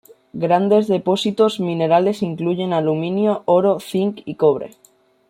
[0.33, 4.71] Grandes depósitos minerales incluyen aluminio, oro, zinc y cobre.